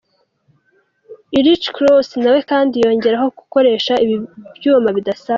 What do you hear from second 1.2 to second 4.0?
Ulrich Klaus nawe kandi yongeraho ko gukoresha